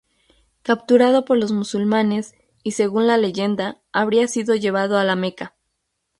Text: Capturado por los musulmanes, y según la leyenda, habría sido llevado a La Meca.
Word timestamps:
Capturado 0.63 1.25
por 1.25 1.37
los 1.37 1.51
musulmanes, 1.51 2.33
y 2.63 2.71
según 2.71 3.05
la 3.05 3.17
leyenda, 3.19 3.79
habría 3.93 4.27
sido 4.27 4.55
llevado 4.55 4.97
a 4.97 5.03
La 5.03 5.15
Meca. 5.15 5.55